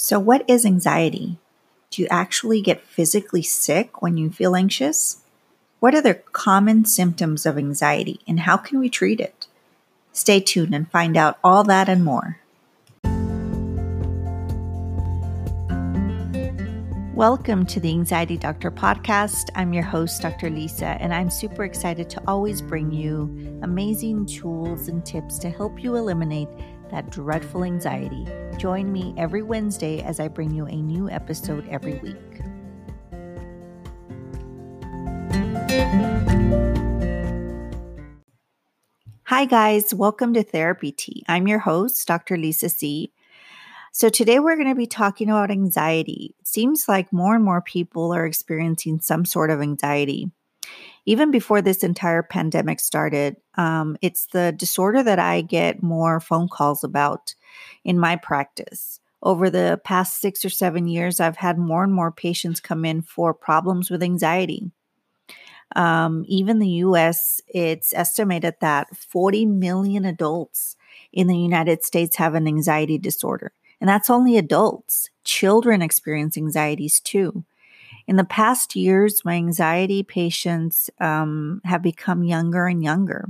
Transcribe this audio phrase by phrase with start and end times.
[0.00, 1.38] So, what is anxiety?
[1.90, 5.22] Do you actually get physically sick when you feel anxious?
[5.80, 9.48] What are the common symptoms of anxiety and how can we treat it?
[10.12, 12.38] Stay tuned and find out all that and more.
[17.18, 19.50] Welcome to the Anxiety Doctor podcast.
[19.56, 20.50] I'm your host, Dr.
[20.50, 25.82] Lisa, and I'm super excited to always bring you amazing tools and tips to help
[25.82, 26.46] you eliminate
[26.90, 28.26] that dreadful anxiety.
[28.56, 32.40] Join me every Wednesday as I bring you a new episode every week.
[39.24, 39.94] Hi, guys.
[39.94, 41.24] Welcome to Therapy Tea.
[41.28, 42.36] I'm your host, Dr.
[42.36, 43.12] Lisa C.
[43.92, 46.34] So, today we're going to be talking about anxiety.
[46.40, 50.30] It seems like more and more people are experiencing some sort of anxiety
[51.06, 56.48] even before this entire pandemic started, um, it's the disorder that I get more phone
[56.48, 57.34] calls about
[57.84, 59.00] in my practice.
[59.22, 63.02] Over the past six or seven years, I've had more and more patients come in
[63.02, 64.70] for problems with anxiety.
[65.76, 70.76] Um, even the US, it's estimated that 40 million adults
[71.12, 73.52] in the United States have an anxiety disorder.
[73.80, 75.10] And that's only adults.
[75.24, 77.44] Children experience anxieties too.
[78.08, 83.28] In the past years, my anxiety patients um, have become younger and younger.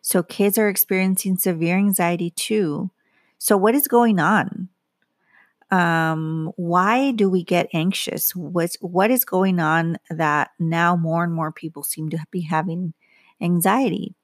[0.00, 2.90] So kids are experiencing severe anxiety too.
[3.36, 4.70] So, what is going on?
[5.70, 8.34] Um, why do we get anxious?
[8.34, 12.94] What's, what is going on that now more and more people seem to be having
[13.40, 14.14] anxiety?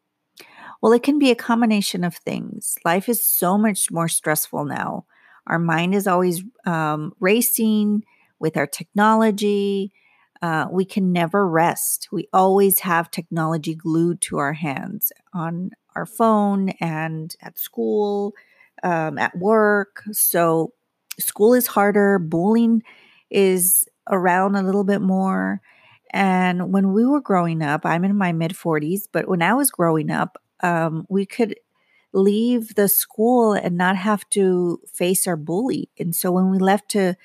[0.81, 2.77] Well, it can be a combination of things.
[2.85, 5.05] Life is so much more stressful now.
[5.47, 8.05] Our mind is always um, racing
[8.39, 9.93] with our technology.
[10.43, 12.09] Uh, we can never rest.
[12.13, 18.35] We always have technology glued to our hands on our phone and at school,
[18.83, 20.03] um, at work.
[20.13, 20.73] So,
[21.19, 22.83] school is harder, bullying
[23.31, 25.61] is around a little bit more.
[26.11, 29.71] And when we were growing up, I'm in my mid 40s, but when I was
[29.71, 31.57] growing up, um, we could
[32.13, 35.91] leave the school and not have to face our bully.
[35.99, 37.17] And so when we left to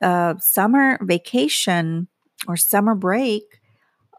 [0.00, 2.08] uh, summer vacation
[2.46, 3.60] or summer break,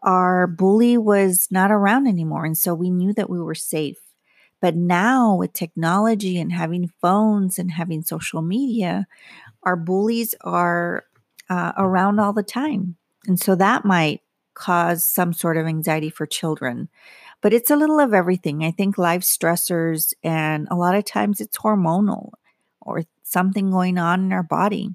[0.02, 2.44] our bully was not around anymore.
[2.44, 3.98] And so we knew that we were safe.
[4.60, 9.06] But now, with technology and having phones and having social media,
[9.64, 11.04] our bullies are
[11.50, 12.96] uh, around all the time.
[13.26, 14.20] And so that might
[14.54, 16.88] cause some sort of anxiety for children.
[17.40, 18.64] But it's a little of everything.
[18.64, 22.30] I think life stressors, and a lot of times it's hormonal
[22.80, 24.94] or something going on in our body.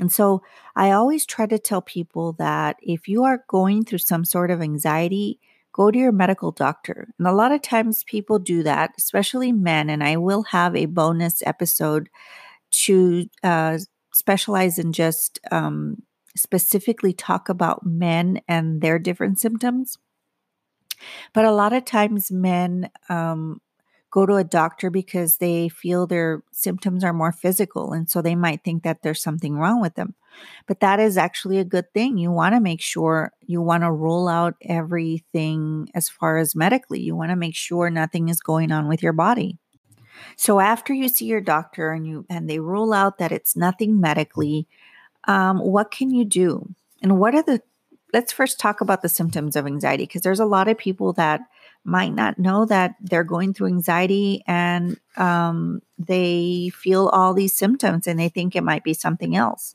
[0.00, 0.42] And so
[0.74, 4.62] I always try to tell people that if you are going through some sort of
[4.62, 5.38] anxiety,
[5.72, 7.08] go to your medical doctor.
[7.18, 9.90] And a lot of times people do that, especially men.
[9.90, 12.08] And I will have a bonus episode
[12.70, 13.78] to uh,
[14.12, 16.02] specialize in just um,
[16.36, 19.98] specifically talk about men and their different symptoms.
[21.32, 23.60] But a lot of times men um,
[24.10, 27.92] go to a doctor because they feel their symptoms are more physical.
[27.92, 30.14] And so they might think that there's something wrong with them.
[30.66, 32.18] But that is actually a good thing.
[32.18, 37.00] You want to make sure you want to rule out everything as far as medically.
[37.00, 39.58] You want to make sure nothing is going on with your body.
[40.36, 44.00] So after you see your doctor and you and they rule out that it's nothing
[44.00, 44.66] medically,
[45.24, 46.74] um, what can you do?
[47.02, 47.62] And what are the
[48.12, 51.40] let's first talk about the symptoms of anxiety because there's a lot of people that
[51.84, 58.06] might not know that they're going through anxiety and um, they feel all these symptoms
[58.06, 59.74] and they think it might be something else.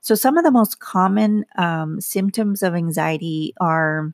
[0.00, 4.12] So, some of the most common um, symptoms of anxiety are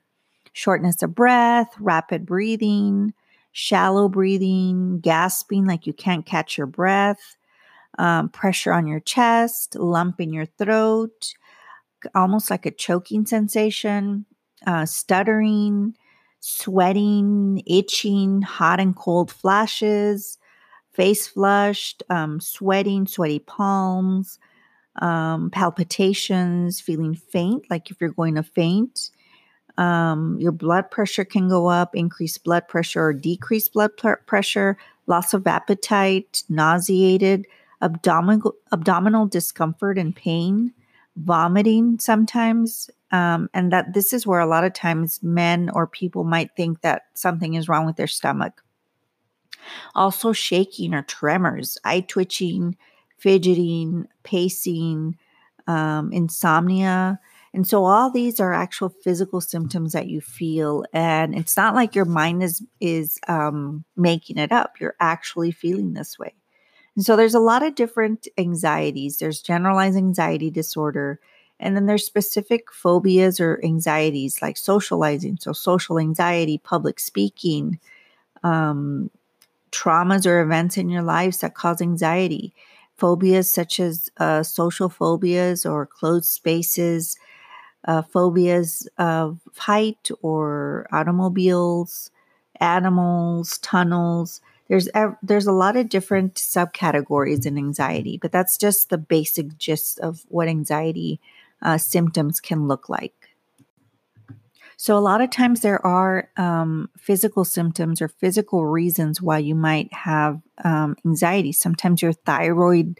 [0.52, 3.12] shortness of breath, rapid breathing,
[3.52, 7.36] shallow breathing, gasping like you can't catch your breath,
[7.98, 11.34] um, pressure on your chest, lump in your throat,
[12.14, 14.24] almost like a choking sensation,
[14.66, 15.94] uh, stuttering,
[16.44, 20.38] sweating, itching, hot and cold flashes,
[20.92, 24.40] face flushed, um, sweating, sweaty palms,
[25.00, 29.10] um, palpitations, feeling faint, like if you're going to faint.
[29.78, 33.92] Um, your blood pressure can go up, increased blood pressure or decreased blood
[34.26, 37.46] pressure, loss of appetite, nauseated,
[37.80, 40.72] abdominal abdominal discomfort and pain,
[41.16, 46.24] vomiting sometimes, um, and that this is where a lot of times men or people
[46.24, 48.62] might think that something is wrong with their stomach.
[49.94, 52.76] Also, shaking or tremors, eye twitching,
[53.18, 55.16] fidgeting, pacing,
[55.66, 57.20] um, insomnia.
[57.54, 60.84] And so all these are actual physical symptoms that you feel.
[60.92, 64.80] And it's not like your mind is is um, making it up.
[64.80, 66.34] You're actually feeling this way.
[66.96, 69.18] And so there's a lot of different anxieties.
[69.18, 71.20] There's generalized anxiety disorder,
[71.62, 75.38] and then there's specific phobias or anxieties like socializing.
[75.40, 77.78] So social anxiety, public speaking,
[78.42, 79.10] um,
[79.70, 82.52] traumas or events in your lives that cause anxiety,
[82.96, 87.16] phobias such as uh, social phobias or closed spaces,
[87.86, 92.10] uh, phobias of height or automobiles,
[92.60, 94.40] animals, tunnels.
[94.68, 94.88] There's
[95.22, 100.24] there's a lot of different subcategories in anxiety, but that's just the basic gist of
[100.28, 101.20] what anxiety
[101.62, 103.14] uh, symptoms can look like.
[104.76, 109.54] So, a lot of times there are um, physical symptoms or physical reasons why you
[109.54, 111.52] might have um, anxiety.
[111.52, 112.98] Sometimes your thyroid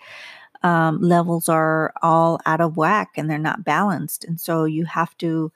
[0.63, 4.25] um, levels are all out of whack and they're not balanced.
[4.25, 5.51] And so you have to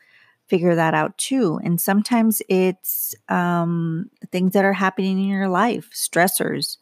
[0.48, 1.60] figure that out too.
[1.62, 6.78] And sometimes it's um, things that are happening in your life, stressors.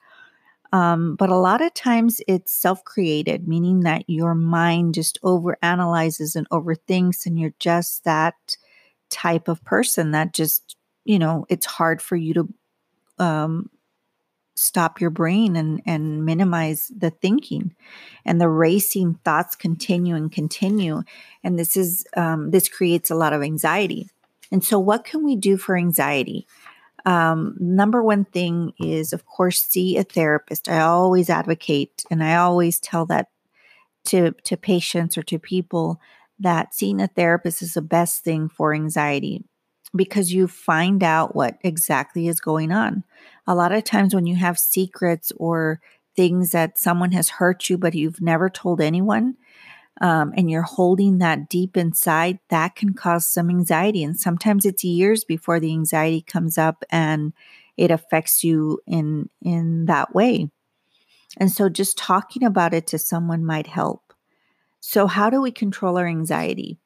[0.75, 5.57] Um, but a lot of times it's self created, meaning that your mind just over
[5.63, 8.35] analyzes and overthinks, and you're just that
[9.09, 10.75] type of person that just,
[11.05, 12.55] you know, it's hard for you to
[13.21, 13.71] um,
[14.57, 17.73] stop your brain and, and minimize the thinking
[18.25, 21.05] and the racing thoughts continue and continue.
[21.45, 24.09] And this is, um, this creates a lot of anxiety.
[24.51, 26.49] And so, what can we do for anxiety?
[27.05, 30.69] Um, number one thing is, of course, see a therapist.
[30.69, 33.29] I always advocate and I always tell that
[34.07, 36.01] to, to patients or to people
[36.39, 39.45] that seeing a therapist is the best thing for anxiety
[39.95, 43.05] because you find out what exactly is going on.
[43.47, 45.81] A lot of times, when you have secrets or
[46.17, 49.37] things that someone has hurt you, but you've never told anyone,
[50.01, 54.03] um, and you're holding that deep inside, that can cause some anxiety.
[54.03, 57.33] And sometimes it's years before the anxiety comes up and
[57.77, 60.51] it affects you in in that way.
[61.39, 64.15] And so just talking about it to someone might help.
[64.81, 66.79] So, how do we control our anxiety?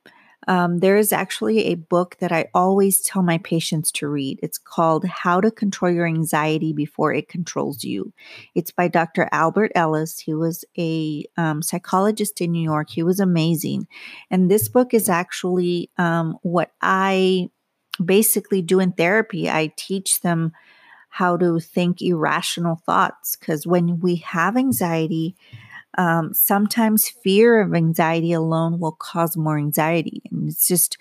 [0.47, 4.39] Um, there is actually a book that I always tell my patients to read.
[4.43, 8.13] It's called How to Control Your Anxiety Before It Controls You.
[8.55, 9.29] It's by Dr.
[9.33, 10.19] Albert Ellis.
[10.19, 12.89] He was a um, psychologist in New York.
[12.91, 13.89] He was amazing.
[14.31, 17.51] And this book is actually um, what I
[18.03, 19.51] basically do in therapy.
[19.51, 20.53] I teach them
[21.11, 25.35] how to think irrational thoughts because when we have anxiety,
[25.97, 30.23] um, sometimes fear of anxiety alone will cause more anxiety.
[30.31, 30.99] And it's just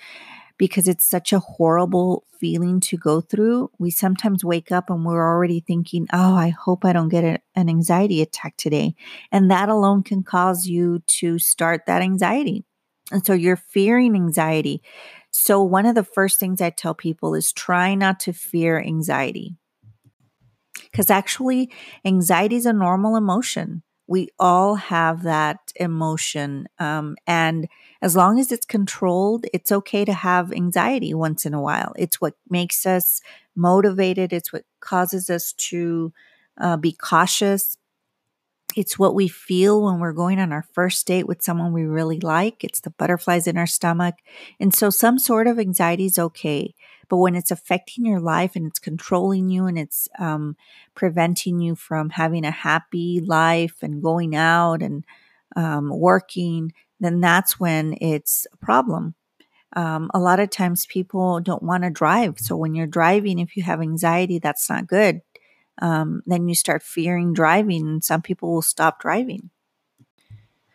[0.57, 3.69] because it's such a horrible feeling to go through.
[3.78, 7.39] We sometimes wake up and we're already thinking, oh, I hope I don't get a,
[7.56, 8.95] an anxiety attack today.
[9.31, 12.63] And that alone can cause you to start that anxiety.
[13.12, 14.81] And so you're fearing anxiety.
[15.31, 19.56] So, one of the first things I tell people is try not to fear anxiety.
[20.92, 21.69] Because actually,
[22.04, 26.68] anxiety is a normal emotion we all have that emotion.
[26.80, 27.68] Um, and
[28.01, 31.94] as long as it's controlled, it's okay to have anxiety once in a while.
[31.98, 33.21] It's what makes us
[33.56, 36.13] motivated, it's what causes us to
[36.59, 37.77] uh, be cautious.
[38.75, 42.19] It's what we feel when we're going on our first date with someone we really
[42.19, 42.63] like.
[42.63, 44.15] It's the butterflies in our stomach.
[44.59, 46.75] And so, some sort of anxiety is okay.
[47.09, 50.56] But when it's affecting your life and it's controlling you and it's um,
[50.95, 55.06] preventing you from having a happy life and going out and
[55.56, 59.16] um, working, then that's when it's a problem.
[59.73, 62.40] Um, a lot of times people don't want to drive.
[62.40, 65.21] So when you're driving, if you have anxiety, that's not good.
[65.80, 69.52] Um, then you start fearing driving, and some people will stop driving.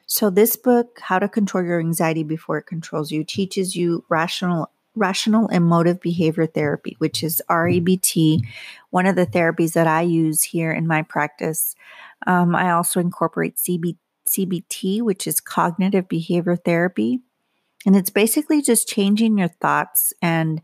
[0.06, 4.70] So, this book, How to Control Your Anxiety Before It Controls You, teaches you rational
[4.94, 8.42] rational emotive behavior therapy, which is REBT,
[8.90, 11.74] one of the therapies that I use here in my practice.
[12.26, 13.96] Um, I also incorporate CB,
[14.26, 17.20] CBT, which is cognitive behavior therapy.
[17.84, 20.12] And it's basically just changing your thoughts.
[20.22, 20.62] And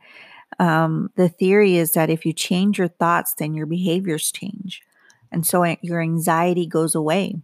[0.59, 4.83] um, the theory is that if you change your thoughts, then your behaviors change.
[5.33, 7.37] And so uh, your anxiety goes away.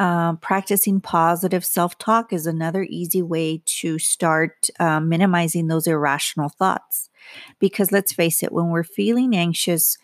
[0.00, 6.48] Um, practicing positive self talk is another easy way to start um, minimizing those irrational
[6.48, 7.10] thoughts.
[7.58, 9.98] Because let's face it, when we're feeling anxious,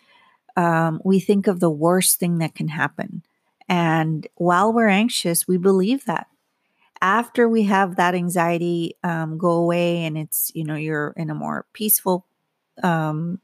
[0.55, 3.23] um, we think of the worst thing that can happen.
[3.71, 6.27] And while we're anxious, we believe that.
[7.01, 11.35] After we have that anxiety um, go away and it's, you know, you're in a
[11.35, 12.27] more peaceful
[12.83, 13.41] um,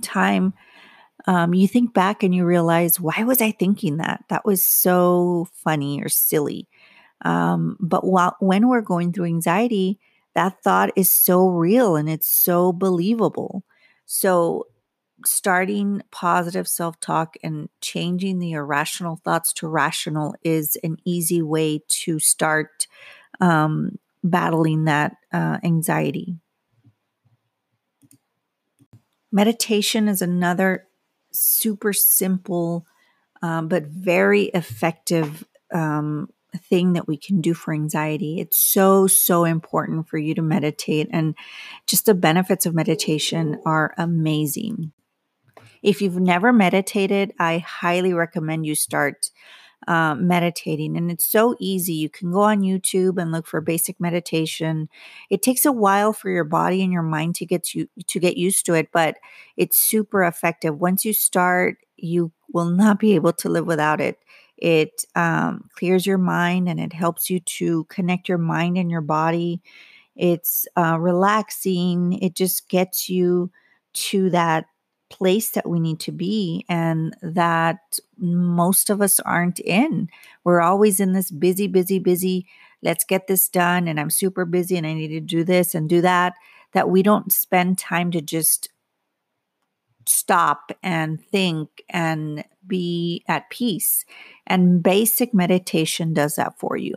[0.00, 0.54] time,
[1.28, 4.24] um, you think back and you realize, why was I thinking that?
[4.30, 6.66] That was so funny or silly.
[7.22, 10.00] Um, but while, when we're going through anxiety,
[10.34, 13.62] that thought is so real and it's so believable.
[14.06, 14.68] So
[15.26, 21.82] starting positive self talk and changing the irrational thoughts to rational is an easy way
[21.88, 22.86] to start
[23.38, 26.36] um, battling that uh, anxiety.
[29.30, 30.87] Meditation is another
[31.32, 32.86] super simple
[33.42, 38.40] um, but very effective um, thing that we can do for anxiety.
[38.40, 41.34] It's so, so important for you to meditate, and
[41.86, 44.92] just the benefits of meditation are amazing.
[45.82, 49.30] If you've never meditated, I highly recommend you start
[49.88, 50.96] uh, meditating.
[50.96, 51.94] And it's so easy.
[51.94, 54.88] You can go on YouTube and look for basic meditation.
[55.30, 58.36] It takes a while for your body and your mind to get you to get
[58.36, 59.16] used to it, but
[59.56, 60.78] it's super effective.
[60.78, 64.18] Once you start, you will not be able to live without it.
[64.58, 69.00] It um, clears your mind and it helps you to connect your mind and your
[69.00, 69.62] body.
[70.16, 72.14] It's uh, relaxing.
[72.20, 73.50] It just gets you
[73.94, 74.66] to that
[75.10, 80.08] place that we need to be and that most of us aren't in.
[80.44, 82.46] We're always in this busy, busy, busy,
[82.82, 83.88] let's get this done.
[83.88, 86.34] And I'm super busy and I need to do this and do that,
[86.72, 88.68] that we don't spend time to just
[90.06, 94.04] stop and think and be at peace.
[94.46, 96.94] And basic meditation does that for you.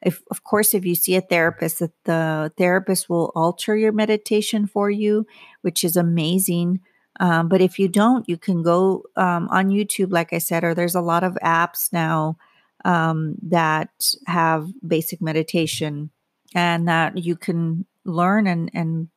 [0.00, 4.66] If, of course, if you see a therapist, that the therapist will alter your meditation
[4.66, 5.26] for you,
[5.60, 6.80] which is amazing.
[7.22, 10.74] Um, but if you don't, you can go um, on YouTube, like I said, or
[10.74, 12.36] there's a lot of apps now
[12.84, 13.90] um, that
[14.26, 16.10] have basic meditation
[16.52, 19.08] and that you can learn and, and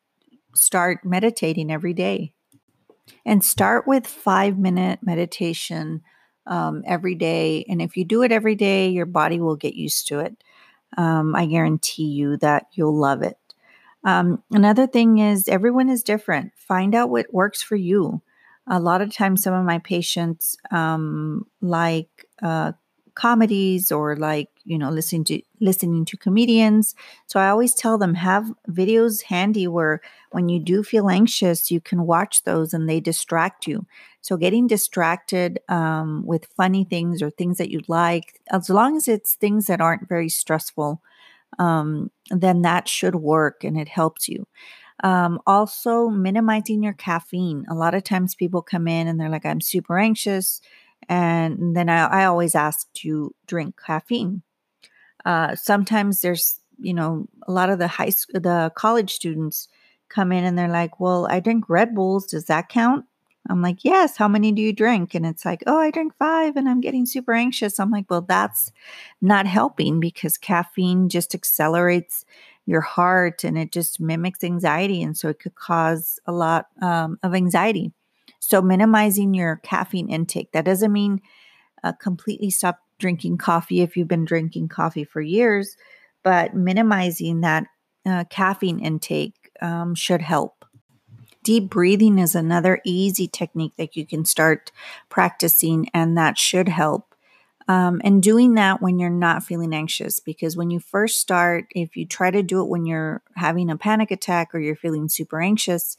[0.54, 2.32] start meditating every day.
[3.26, 6.02] And start with five minute meditation
[6.46, 7.66] um, every day.
[7.68, 10.44] And if you do it every day, your body will get used to it.
[10.96, 13.38] Um, I guarantee you that you'll love it.
[14.06, 16.54] Um, another thing is everyone is different.
[16.56, 18.22] Find out what works for you.
[18.68, 22.74] A lot of times, some of my patients um, like uh,
[23.16, 26.96] comedies or like you know listening to listening to comedians
[27.28, 31.80] so i always tell them have videos handy where when you do feel anxious you
[31.80, 33.86] can watch those and they distract you
[34.22, 39.08] so getting distracted um, with funny things or things that you like as long as
[39.08, 41.02] it's things that aren't very stressful
[41.60, 44.48] um, then that should work and it helps you.
[45.04, 47.66] Um, also, minimizing your caffeine.
[47.70, 50.62] A lot of times people come in and they're like, I'm super anxious.
[51.10, 54.42] And then I, I always ask you drink caffeine.
[55.26, 59.68] Uh, sometimes there's, you know, a lot of the high school, the college students
[60.10, 62.28] come in and they're like, Well, I drink Red Bulls.
[62.28, 63.06] Does that count?
[63.50, 65.14] I'm like, yes, how many do you drink?
[65.14, 67.80] And it's like, oh, I drink five and I'm getting super anxious.
[67.80, 68.72] I'm like, well, that's
[69.22, 72.26] not helping because caffeine just accelerates
[72.66, 75.04] your heart and it just mimics anxiety.
[75.04, 77.92] And so it could cause a lot um, of anxiety.
[78.40, 80.52] So minimizing your caffeine intake.
[80.52, 81.22] That doesn't mean
[81.84, 85.78] uh, completely stop drinking coffee if you've been drinking coffee for years,
[86.24, 87.68] but minimizing that
[88.06, 90.65] uh, caffeine intake um, should help.
[91.46, 94.72] Deep breathing is another easy technique that you can start
[95.10, 97.14] practicing, and that should help.
[97.68, 101.96] Um, and doing that when you're not feeling anxious, because when you first start, if
[101.96, 105.40] you try to do it when you're having a panic attack or you're feeling super
[105.40, 105.98] anxious,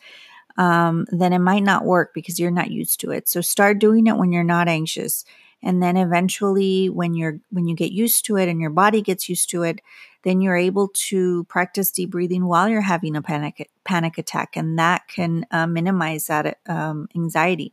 [0.58, 3.28] um, then it might not work because you're not used to it.
[3.28, 5.24] So start doing it when you're not anxious
[5.62, 9.28] and then eventually when you're when you get used to it and your body gets
[9.28, 9.80] used to it
[10.22, 14.78] then you're able to practice deep breathing while you're having a panic panic attack and
[14.78, 17.72] that can uh, minimize that um, anxiety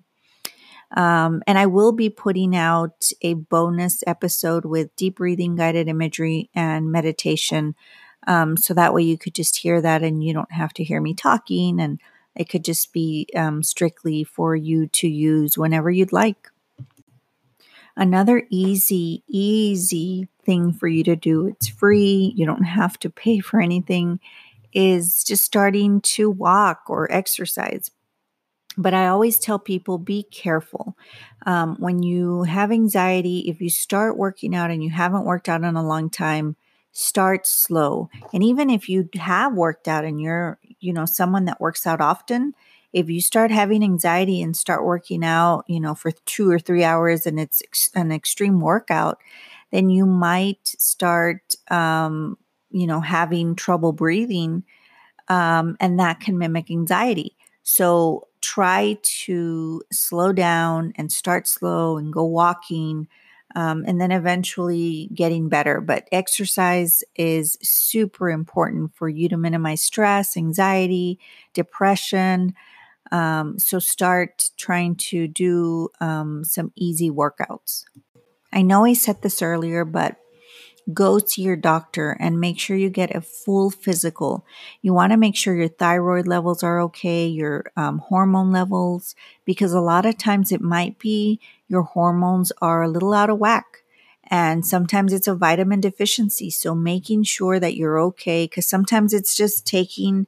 [0.95, 6.49] um, and I will be putting out a bonus episode with deep breathing, guided imagery,
[6.53, 7.75] and meditation.
[8.27, 11.01] Um, so that way you could just hear that and you don't have to hear
[11.01, 11.79] me talking.
[11.79, 11.99] And
[12.35, 16.49] it could just be um, strictly for you to use whenever you'd like.
[17.95, 23.39] Another easy, easy thing for you to do, it's free, you don't have to pay
[23.39, 24.19] for anything,
[24.73, 27.91] is just starting to walk or exercise.
[28.75, 30.97] But I always tell people be careful.
[31.45, 35.63] Um, when you have anxiety, if you start working out and you haven't worked out
[35.63, 36.55] in a long time,
[36.91, 38.09] start slow.
[38.33, 42.01] And even if you have worked out and you're, you know, someone that works out
[42.01, 42.53] often,
[42.93, 46.83] if you start having anxiety and start working out, you know, for two or three
[46.83, 49.19] hours and it's ex- an extreme workout,
[49.71, 52.38] then you might start, um,
[52.69, 54.63] you know, having trouble breathing.
[55.29, 57.35] Um, and that can mimic anxiety.
[57.63, 63.07] So try to slow down and start slow and go walking.
[63.55, 65.79] Um, and then eventually getting better.
[65.79, 71.19] But exercise is super important for you to minimize stress, anxiety,
[71.53, 72.53] depression,
[73.13, 77.84] Um, so start trying to do um, some easy workouts.
[78.51, 80.17] I know I said this earlier, but
[80.93, 84.46] go to your doctor and make sure you get a full physical.
[84.82, 89.15] You want to make sure your thyroid levels are okay, your um, hormone levels,
[89.46, 91.39] because a lot of times it might be
[91.70, 93.84] your hormones are a little out of whack.
[94.25, 96.50] And sometimes it's a vitamin deficiency.
[96.50, 100.25] So making sure that you're okay, because sometimes it's just taking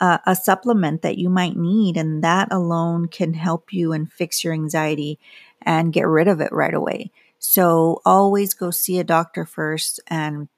[0.00, 4.44] uh, a supplement that you might need, and that alone can help you and fix
[4.44, 5.18] your anxiety
[5.62, 7.10] and get rid of it right away.
[7.38, 10.48] So always go see a doctor first and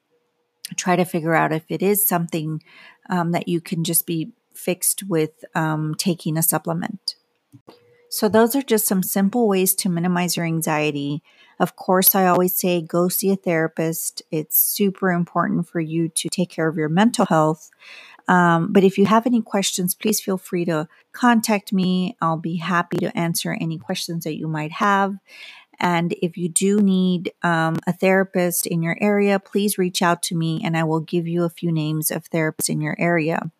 [0.76, 2.62] try to figure out if it is something
[3.08, 7.14] um, that you can just be fixed with um, taking a supplement.
[8.10, 11.22] So, those are just some simple ways to minimize your anxiety.
[11.60, 14.22] Of course, I always say go see a therapist.
[14.30, 17.70] It's super important for you to take care of your mental health.
[18.28, 22.16] Um, but if you have any questions, please feel free to contact me.
[22.20, 25.16] I'll be happy to answer any questions that you might have.
[25.80, 30.36] And if you do need um, a therapist in your area, please reach out to
[30.36, 33.50] me and I will give you a few names of therapists in your area.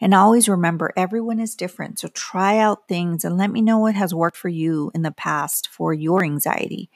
[0.00, 1.98] And always remember, everyone is different.
[1.98, 5.10] So try out things and let me know what has worked for you in the
[5.10, 6.90] past for your anxiety.